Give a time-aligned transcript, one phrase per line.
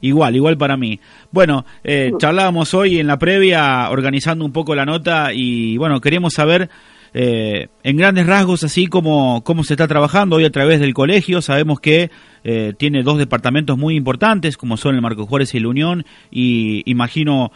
[0.00, 1.00] Igual, igual para mí.
[1.30, 6.34] Bueno, eh, charlábamos hoy en la previa organizando un poco la nota y bueno, queremos
[6.34, 6.68] saber
[7.14, 11.42] eh, en grandes rasgos así como cómo se está trabajando hoy a través del colegio.
[11.42, 12.10] Sabemos que
[12.44, 16.82] eh, tiene dos departamentos muy importantes como son el Marco Juárez y la Unión y
[16.90, 17.52] imagino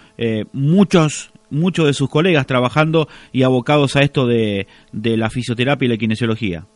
[0.52, 5.90] muchos muchos de sus colegas trabajando y abocados a esto de, de la fisioterapia y
[5.90, 6.66] la kinesiología.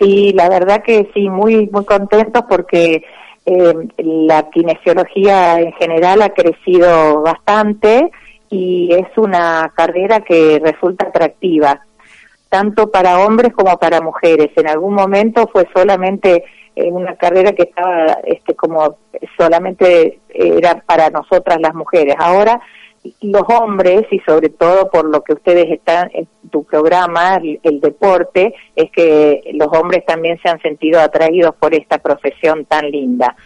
[0.00, 3.02] Sí, la verdad que sí, muy muy contentos porque
[3.46, 8.10] eh, la kinesiología en general ha crecido bastante
[8.50, 11.80] y es una carrera que resulta atractiva,
[12.48, 14.50] tanto para hombres como para mujeres.
[14.56, 18.98] En algún momento fue solamente eh, una carrera que estaba este, como
[19.38, 22.14] solamente era para nosotras las mujeres.
[22.18, 22.60] Ahora
[23.20, 28.54] los hombres, y sobre todo por lo que ustedes están en tu programa, el, deporte,
[28.74, 33.36] es que los hombres también se han sentido atraídos por esta profesión tan linda.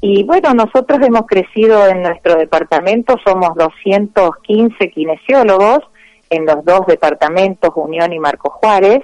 [0.00, 5.80] Y bueno, nosotros hemos crecido en nuestro departamento, somos 215 kinesiólogos
[6.30, 9.02] en los dos departamentos, Unión y Marco Juárez,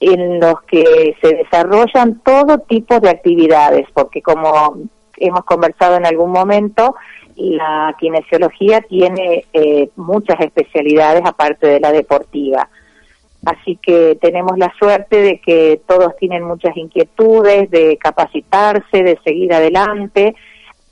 [0.00, 4.78] en los que se desarrollan todo tipo de actividades, porque como
[5.16, 6.94] hemos conversado en algún momento,
[7.36, 12.68] la kinesiología tiene eh, muchas especialidades aparte de la deportiva.
[13.44, 19.52] Así que tenemos la suerte de que todos tienen muchas inquietudes de capacitarse, de seguir
[19.52, 20.34] adelante.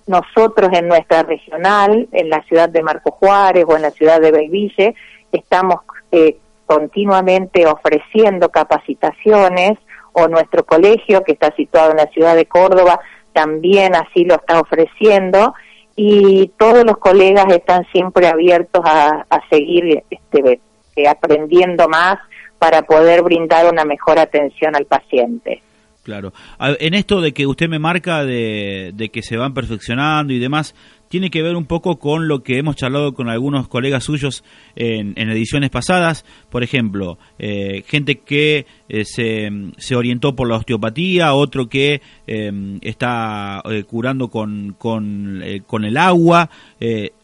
[0.07, 4.33] Nosotros en nuestra regional, en la ciudad de Marco Juárez o en la ciudad de
[4.33, 4.95] Belville,
[5.31, 5.77] estamos
[6.11, 9.79] eh, continuamente ofreciendo capacitaciones
[10.13, 13.01] o nuestro colegio que está situado en la ciudad de Córdoba
[13.33, 15.55] también así lo está ofreciendo
[15.97, 20.61] y todos los colegas están siempre abiertos a, seguir este,
[20.97, 22.19] eh, aprendiendo más
[22.59, 25.63] para poder brindar una mejor atención al paciente.
[26.03, 26.33] Claro.
[26.59, 30.75] En esto de que usted me marca de, que se van perfeccionando y demás,
[31.13, 34.43] tiene que ver un poco con lo que hemos charlado con algunos colegas suyos
[34.75, 36.25] en, ediciones pasadas.
[36.49, 42.79] Por ejemplo, eh, gente que eh, se, se, orientó por la osteopatía, otro que em,
[42.81, 46.49] está eh, curando con, con, con, el agua,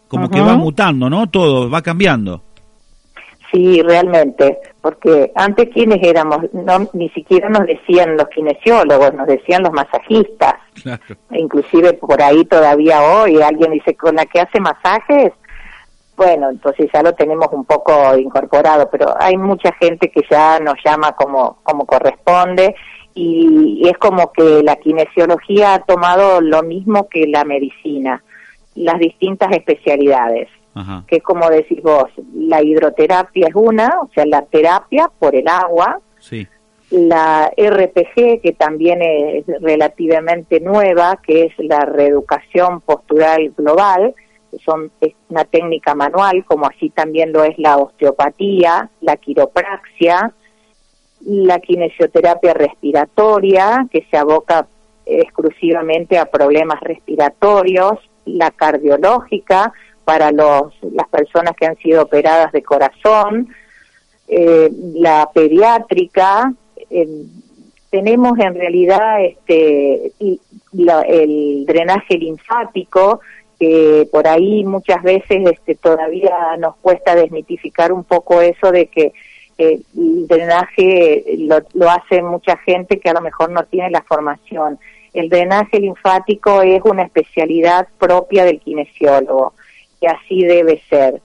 [0.06, 1.30] como que va mutando, ¿no?
[1.30, 2.42] Todo va cambiando.
[3.50, 9.62] Sí, realmente, porque antes quienes éramos, no, ni siquiera nos decían los kinesiólogos, nos decían
[9.62, 10.54] los masajistas.
[10.82, 11.16] Claro.
[11.30, 15.32] Inclusive por ahí todavía hoy alguien dice, ¿con la que hace masajes?
[16.14, 20.74] Bueno, entonces ya lo tenemos un poco incorporado, pero hay mucha gente que ya nos
[20.84, 22.74] llama como, como corresponde
[23.14, 28.22] y, y es como que la kinesiología ha tomado lo mismo que la medicina,
[28.74, 30.48] las distintas especialidades
[31.08, 36.00] que como decís vos, la hidroterapia es una, o sea, la terapia por el agua.
[36.20, 36.46] Sí.
[36.90, 44.14] La RPG, que también es relativamente nueva, que es la reeducación postural global,
[44.64, 50.32] son, es una técnica manual, como así también lo es la osteopatía, la quiropraxia,
[51.26, 54.66] la kinesioterapia respiratoria, que se aboca
[55.04, 59.72] exclusivamente a problemas respiratorios, la cardiológica,
[60.08, 63.54] para los, las personas que han sido operadas de corazón,
[64.26, 66.50] eh, la pediátrica,
[67.90, 73.20] tenemos en realidad este, el drenaje linfático,
[73.60, 79.12] que por ahí muchas veces este, todavía nos cuesta desmitificar un poco eso de que
[79.58, 84.00] eh, el drenaje lo, lo hace mucha gente que a lo mejor no tiene la
[84.00, 84.78] formación.
[85.12, 89.52] El drenaje linfático es una especialidad propia del kinesiólogo
[90.00, 91.20] que así debe ser.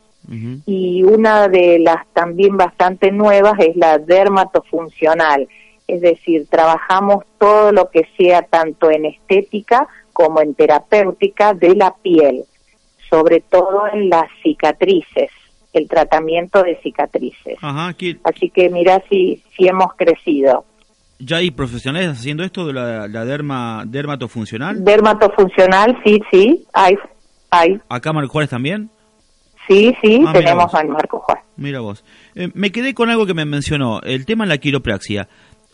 [0.66, 5.48] Y una de las también bastante nuevas es la dermatofuncional,
[5.86, 11.94] es decir, trabajamos todo lo que sea tanto en estética como en terapéutica de la
[12.02, 12.46] piel,
[13.10, 15.30] sobre todo en las cicatrices,
[15.74, 17.58] el tratamiento de cicatrices.
[17.62, 20.64] Así que mira si, si hemos crecido.
[21.20, 24.84] ¿Ya hay profesionales haciendo esto de la, la derma, dermatofuncional?
[24.84, 26.96] Dermatofuncional, sí, sí, hay
[27.90, 28.90] ¿Acá Marco Juárez también?
[29.68, 31.44] Sí, sí, ah, tenemos a Marco Juárez.
[31.56, 32.04] Mira vos.
[32.36, 35.30] Eh, me quedé con algo que me mencionó, el tema de la quiropraxia.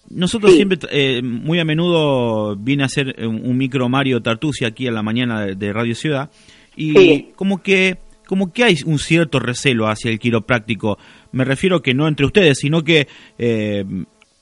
[0.10, 4.92] nosotros siempre, eh, muy a menudo, viene a hacer un, micro Mario Tartusi aquí a
[4.92, 6.30] la mañana de, Radio Ciudad,
[6.76, 7.98] y como que
[8.30, 11.00] como que hay un cierto recelo hacia el quiropráctico.
[11.31, 13.08] Me refiero que no entre ustedes, sino que
[13.40, 13.84] eh,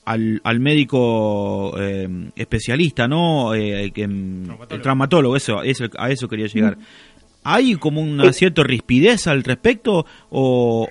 [0.04, 2.06] al, al, médico eh,
[2.36, 3.54] especialista, ¿no?
[3.54, 6.76] Eh, que, el traumatólogo, eso, eso, a eso quería llegar.
[7.50, 10.86] ¿Hay como una cierta rispidez al respecto o,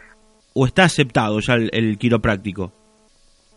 [0.54, 2.72] o está aceptado ya el, quiropráctico?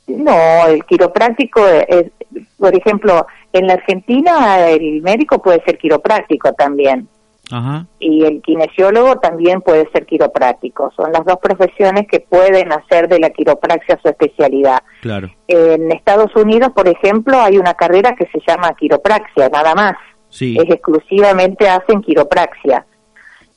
[0.07, 2.11] No, el quiropráctico, es,
[2.59, 7.09] por ejemplo, en la Argentina el médico puede ser quiropráctico también.
[7.99, 10.93] Y el kinesiólogo también puede ser quiropráctico.
[10.95, 14.83] Son las dos profesiones que pueden hacer de la quiropraxia su especialidad.
[15.01, 15.31] Claro.
[15.49, 19.95] En Estados Unidos, por ejemplo, hay una carrera que se llama quiropraxia, nada más.
[20.29, 20.57] Sí.
[20.61, 22.87] Es exclusivamente hacen quiropraxia.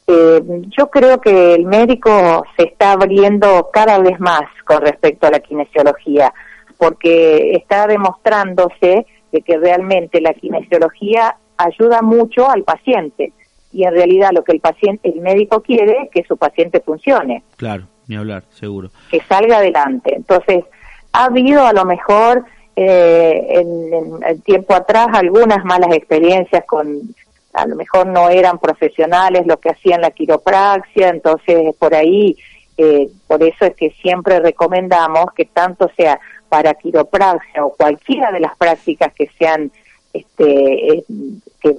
[0.08, 0.42] Eh,
[0.78, 5.40] yo creo que el médico se está abriendo cada vez más con respecto a la
[5.40, 6.34] kinesiología,
[6.78, 13.32] porque está demostrándose de que realmente la kinesiología ayuda mucho al paciente
[13.74, 17.44] y en realidad lo que el paciente, el médico quiere es que su paciente funcione.
[17.58, 18.92] Claro, ni hablar, seguro.
[19.10, 20.16] Que salga adelante.
[20.16, 20.64] Entonces,
[21.12, 22.46] ha habido a lo mejor
[22.76, 27.02] eh, en, el tiempo atrás algunas malas experiencias con,
[27.54, 32.36] a lo mejor no eran profesionales lo que hacían la quiropraxia, entonces por ahí,
[32.78, 36.20] eh, por eso es que siempre recomendamos que tanto sea
[36.50, 39.72] para quiropraxia o cualquiera de las prácticas que sean
[40.14, 41.04] este, eh,
[41.62, 41.76] que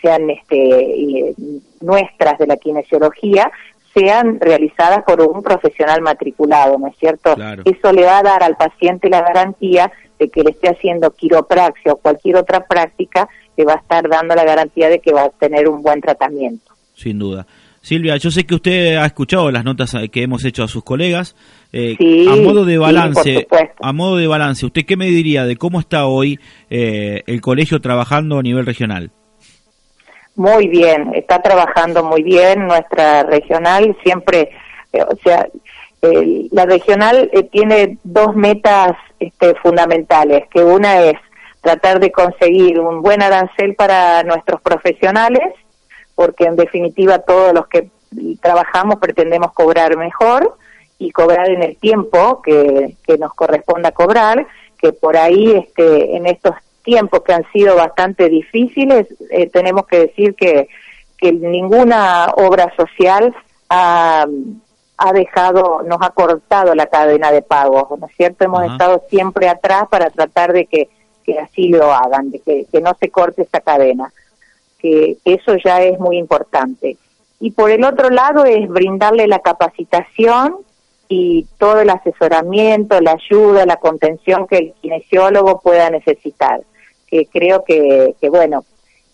[0.00, 1.34] sean este,
[1.80, 3.50] nuestras de la kinesiología,
[3.94, 7.34] sean realizadas por un profesional matriculado, ¿no es cierto?
[7.64, 11.92] Eso le va a dar al paciente la garantía de que le esté haciendo quiropraxia
[11.92, 15.30] o cualquier otra práctica, que va a estar dando la garantía de que va a
[15.30, 16.72] tener un buen tratamiento.
[16.94, 17.46] Sin duda.
[17.80, 21.36] Silvia, yo sé que usted ha escuchado las notas que hemos hecho a sus colegas.
[21.72, 21.96] Eh,
[22.28, 23.46] a modo de balance,
[23.80, 26.38] a modo de balance, ¿usted qué me diría de cómo está hoy
[26.70, 29.10] eh, el colegio trabajando a nivel regional?
[30.34, 34.50] Muy bien, está trabajando muy bien nuestra regional, siempre,
[34.92, 35.48] eh, o sea,
[36.00, 41.18] la regional eh, tiene dos metas este, fundamentales, que una es
[41.60, 45.54] tratar de conseguir un buen arancel para nuestros profesionales,
[46.14, 47.90] porque en definitiva todos los que
[48.40, 50.56] trabajamos pretendemos cobrar mejor
[50.98, 54.46] y cobrar en el tiempo que, que nos corresponda cobrar,
[54.78, 59.98] que por ahí este, en estos tiempos que han sido bastante difíciles, eh, tenemos que
[59.98, 60.68] decir que,
[61.18, 63.34] que ninguna obra social
[63.68, 64.26] ha,
[64.98, 68.44] ha, dejado, nos ha cortado la cadena de pagos, ¿no es cierto?
[68.44, 70.88] Hemos estado siempre atrás para tratar de que,
[71.24, 74.12] que así lo hagan, de que, que no se corte esta cadena,
[74.78, 76.96] que eso ya es muy importante.
[77.40, 80.56] Y por el otro lado es brindarle la capacitación
[81.08, 86.60] y todo el asesoramiento, la ayuda, la contención que el kinesiólogo pueda necesitar
[87.08, 88.64] que creo que, que, bueno,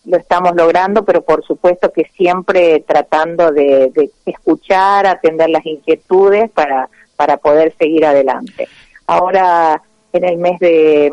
[0.04, 6.50] lo estamos logrando, pero por supuesto que siempre tratando de, de escuchar, atender las inquietudes
[6.50, 8.68] para, para poder seguir adelante.
[9.06, 11.12] Ahora, en el mes de,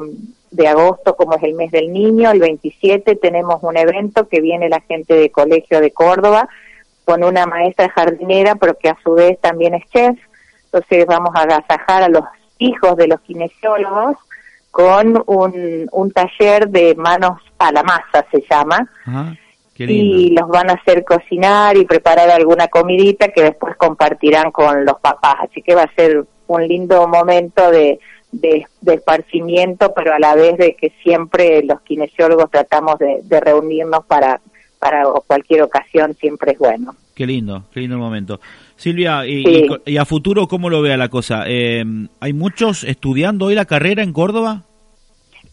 [0.52, 4.70] de agosto, como es el mes del niño, el 27 tenemos un evento que viene
[4.70, 6.50] la gente de Colegio de Córdoba
[7.06, 10.18] con una maestra jardinera, pero que a su vez también es chef.
[10.66, 12.24] Entonces vamos a agasajar a los
[12.58, 14.18] hijos de los kinesiólogos
[14.71, 18.89] con un, un taller de manos a la masa, se llama.
[19.77, 24.99] y los van a hacer cocinar y preparar alguna comidita que después compartirán con los
[24.99, 25.35] papás.
[25.49, 27.99] Así que va a ser un lindo momento de,
[28.31, 34.42] de, esparcimiento, pero a la vez de que siempre los kinesiólogos tratamos de, reunirnos para,
[34.80, 36.95] para cualquier ocasión, siempre es bueno.
[37.16, 38.40] Qué lindo, qué lindo momento.
[38.81, 41.44] Silvia, y, a futuro cómo lo vea la cosa?
[41.45, 41.85] Eh,
[42.19, 44.64] ¿Hay muchos estudiando hoy la carrera en Córdoba?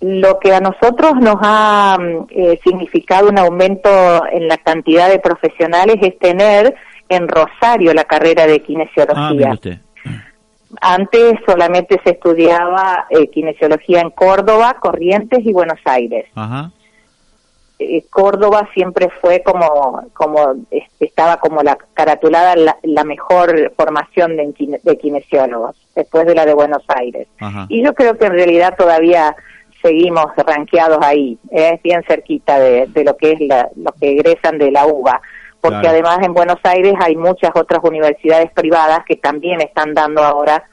[0.00, 3.90] Lo que a nosotros nos ha mm, eh, significado un aumento
[4.32, 6.74] en la cantidad de profesionales es tener
[7.10, 9.52] en Rosario la carrera de kinesiología.
[9.52, 10.16] Ah,
[10.80, 16.24] Antes solamente se estudiaba eh, kinesiología en Córdoba, Corrientes y Buenos Aires.
[16.34, 16.70] Ajá.
[17.80, 20.54] Eh, Córdoba siempre fue como, como
[20.98, 26.82] estaba como la caratulada la, mejor formación de, de, kinesiólogos, después de la de Buenos
[26.88, 27.28] Aires.
[27.68, 29.36] Y yo creo que en realidad todavía
[29.80, 31.80] seguimos ranqueados ahí, es ¿eh?
[31.84, 35.20] bien cerquita de, lo que es la, lo que egresan de la UBA,
[35.60, 40.64] porque además en Buenos Aires hay muchas otras universidades privadas que también están dando ahora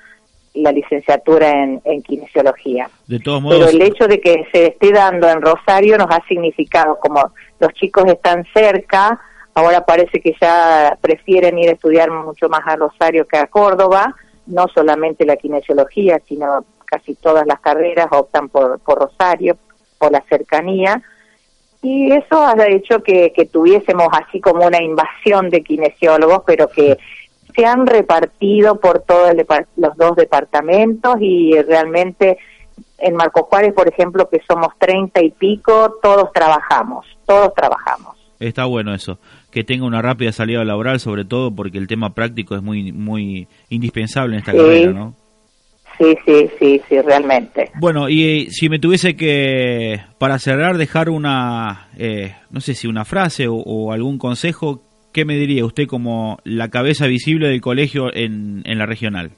[0.55, 2.89] la licenciatura en, kinesiología.
[3.07, 6.23] De todos modos, Pero el hecho de que se esté dando en Rosario nos ha
[6.27, 9.19] significado, como los chicos están cerca,
[9.53, 14.15] ahora parece que ya prefieren ir a estudiar mucho más a Rosario que a Córdoba,
[14.47, 19.57] no solamente la kinesiología, sino casi todas las carreras optan por, por Rosario,
[19.97, 21.01] por la cercanía,
[21.81, 26.97] y eso ha hecho que, que tuviésemos así como una invasión de kinesiólogos, pero que
[27.55, 29.33] se han repartido por todos
[29.77, 32.37] los dos departamentos y realmente
[32.97, 38.15] en Marco Juárez, por ejemplo, que somos treinta y pico, todos trabajamos, todos trabajamos.
[38.39, 39.17] Está bueno eso,
[39.51, 43.47] que tenga una rápida salida laboral, sobre todo porque el tema práctico es muy muy
[43.69, 45.15] indispensable en esta carrera, ¿no?
[45.97, 47.71] Sí, sí, sí, sí, realmente.
[47.79, 52.87] Bueno, y eh, si me tuviese que, para cerrar, dejar una, eh, no sé si
[52.87, 54.83] una frase o, algún consejo,
[55.15, 59.31] ¿qué me diría usted como la cabeza visible del colegio en, en la regional?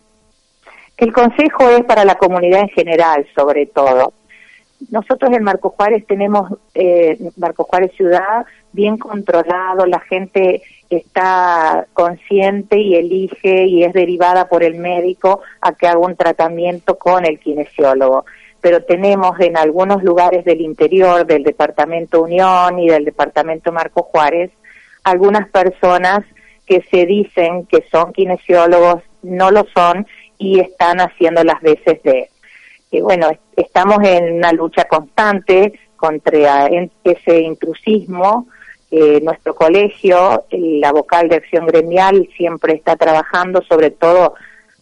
[0.97, 4.11] El consejo es para la comunidad en general, sobre todo.
[4.89, 12.79] Nosotros en Marco Juárez tenemos, eh, Marco Juárez Ciudad, bien controlado, la gente está consciente
[12.79, 17.37] y elige y es derivada por el médico a que haga un tratamiento con el
[17.37, 18.25] kinesiólogo.
[18.61, 24.49] Pero tenemos en algunos lugares del interior del Departamento Unión y del Departamento Marco Juárez
[25.07, 26.19] algunas personas
[26.65, 30.05] que se dicen que son kinesiólogos, no lo son
[30.37, 32.29] y están haciendo las veces de
[32.91, 36.67] que bueno, estamos en una lucha constante contra
[37.03, 38.47] ese intrusismo.
[38.91, 44.35] Eh, nuestro colegio, la vocal de acción gremial, siempre está trabajando, sobre todo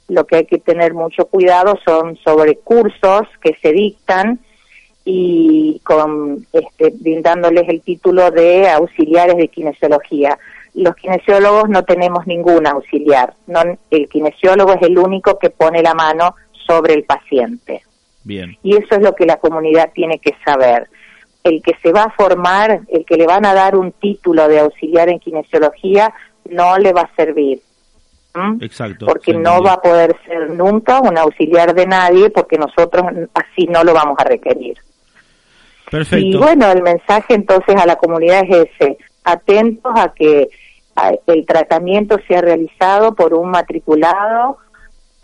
[0.08, 4.40] lo que hay que tener mucho cuidado son sobre cursos que se dictan
[5.06, 10.38] y con este, brindándoles el título de auxiliares de kinesiología.
[10.74, 15.94] Los kinesiólogos no tenemos ningún auxiliar, no, el kinesiólogo es el único que pone la
[15.94, 16.36] mano
[16.68, 17.84] sobre el paciente.
[18.64, 20.90] Y eso es lo que la comunidad tiene que saber.
[21.44, 24.60] El que se va a formar, el que le van a dar un título de
[24.60, 26.12] auxiliar en kinesiología,
[26.50, 27.62] no le va a servir.
[28.62, 29.06] Exacto.
[29.06, 33.84] Porque no va a poder ser nunca un auxiliar de nadie, porque nosotros así no
[33.84, 34.78] lo vamos a requerir.
[35.90, 36.26] Perfecto.
[36.26, 40.50] Y bueno, el mensaje entonces a la comunidad es ese, atentos a que
[41.28, 44.58] el tratamiento sea realizado por un matriculado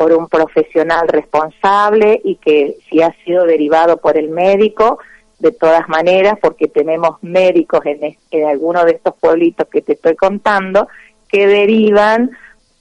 [0.01, 4.97] por un profesional responsable y que si ha sido derivado por el médico,
[5.37, 10.15] de todas maneras, porque tenemos médicos en, en algunos de estos pueblitos que te estoy
[10.15, 10.87] contando,
[11.29, 12.31] que derivan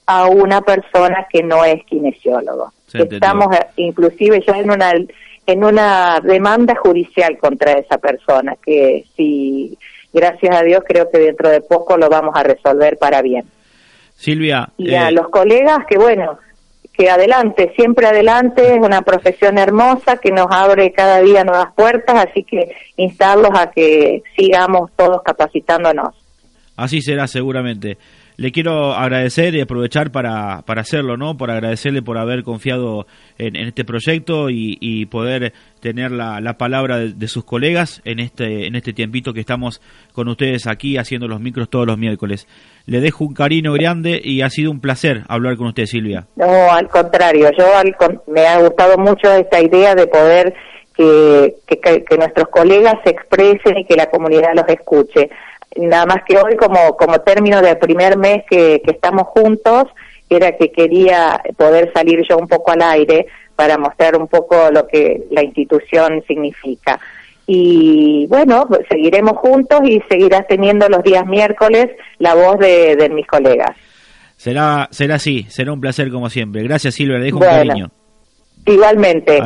[0.07, 2.73] a una persona que no es kinesiólogo.
[2.91, 4.91] Estamos eh, inclusive ya en una
[5.51, 9.77] en una demanda judicial contra esa persona que si
[10.13, 13.45] gracias a Dios creo que dentro de poco lo vamos a resolver para bien.
[14.15, 16.39] Silvia y a eh, los colegas que bueno
[16.93, 22.27] que adelante, siempre adelante, es una profesión hermosa que nos abre cada día nuevas puertas,
[22.27, 26.13] así que instarlos a que sigamos todos capacitándonos.
[26.75, 27.97] Así será seguramente.
[28.37, 31.37] Le quiero agradecer y aprovechar para, para hacerlo, ¿no?
[31.37, 33.05] Por agradecerle por haber confiado
[33.37, 38.75] en, este proyecto y, poder tener la, la palabra de, sus colegas en este, en
[38.75, 39.81] este tiempito que estamos
[40.13, 42.47] con ustedes aquí haciendo los micros todos los miércoles.
[42.85, 46.27] Le dejo un cariño grande y ha sido un placer hablar con usted, Silvia.
[46.35, 47.65] No, al contrario, yo
[48.27, 50.53] me ha gustado mucho esta idea de poder
[50.95, 55.29] que, que nuestros colegas se expresen y que la comunidad los escuche
[55.75, 59.85] nada más que hoy como, como término del primer mes que, que estamos juntos,
[60.29, 64.87] era que quería poder salir yo un poco al aire para mostrar un poco lo
[64.87, 66.99] que la institución significa.
[67.45, 71.87] Y bueno, pues seguiremos juntos y seguirás teniendo los días miércoles
[72.17, 73.75] la voz de, de mis colegas.
[74.37, 76.63] Será, será así, será un placer como siempre.
[76.63, 77.91] Gracias Silvia, le dejo un cariño.
[78.65, 79.41] Igualmente.